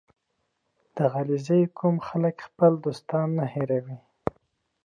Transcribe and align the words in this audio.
•د 0.95 0.97
علیزي 1.15 1.61
قوم 1.77 1.95
خلک 2.07 2.35
خپل 2.47 2.71
دوستان 2.85 3.27
نه 3.37 3.45
هېروي. 3.53 3.97